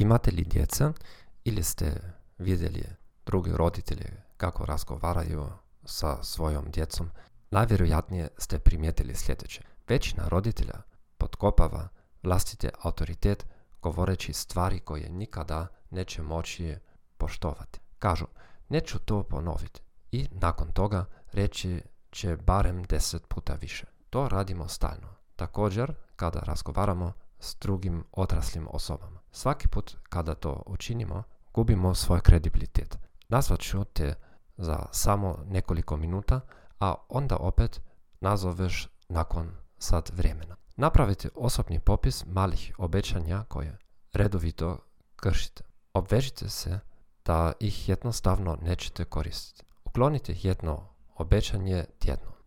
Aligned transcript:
Imate 0.00 0.30
li 0.30 0.44
djeca 0.44 0.92
ili 1.44 1.62
ste 1.62 2.00
vidjeli 2.38 2.84
drugi 3.26 3.52
roditelji 3.52 4.06
kako 4.36 4.64
razgovaraju 4.64 5.46
sa 5.84 6.22
svojom 6.22 6.70
djecom, 6.70 7.10
najvjerojatnije 7.50 8.28
ste 8.38 8.58
primijetili 8.58 9.14
sljedeće. 9.14 9.62
Većina 9.88 10.28
roditelja 10.28 10.74
potkopava 11.18 11.88
vlastiti 12.22 12.68
autoritet 12.82 13.46
govoreći 13.82 14.32
stvari 14.32 14.80
koje 14.80 15.08
nikada 15.08 15.66
neće 15.90 16.22
moći 16.22 16.76
poštovati. 17.16 17.80
Kažu, 17.98 18.26
neću 18.68 18.98
to 18.98 19.22
ponoviti 19.22 19.80
i 20.12 20.28
nakon 20.30 20.72
toga 20.72 21.04
reći 21.32 21.82
će 22.10 22.36
barem 22.36 22.82
deset 22.82 23.28
puta 23.28 23.54
više. 23.54 23.86
To 24.10 24.28
radimo 24.28 24.68
stalno. 24.68 25.08
Također, 25.36 25.94
kada 26.16 26.40
razgovaramo 26.40 27.12
s 27.40 27.56
drugim 27.60 28.04
odraslim 28.12 28.66
osobama. 28.70 29.17
Svaki 29.38 29.68
put 29.68 29.96
kada 30.08 30.34
to 30.34 30.62
učinimo, 30.66 31.22
gubimo 31.54 31.94
svoj 31.94 32.20
kredibilitet. 32.20 32.98
Nazvat 33.28 33.60
ću 33.60 33.84
te 33.84 34.14
za 34.56 34.86
samo 34.92 35.38
nekoliko 35.46 35.96
minuta, 35.96 36.40
a 36.80 36.94
onda 37.08 37.36
opet 37.36 37.80
nazoveš 38.20 38.88
nakon 39.08 39.50
sat 39.78 40.10
vremena. 40.16 40.56
Napravite 40.76 41.28
osobni 41.34 41.80
popis 41.80 42.24
malih 42.26 42.74
obećanja 42.78 43.44
koje 43.48 43.78
redovito 44.12 44.78
kršite. 45.16 45.64
Obvežite 45.92 46.48
se 46.48 46.80
da 47.24 47.52
ih 47.60 47.88
jednostavno 47.88 48.58
nećete 48.62 49.04
koristiti. 49.04 49.64
Uklonite 49.84 50.34
jedno 50.42 50.88
obećanje 51.14 51.84
tjedno. 51.98 52.37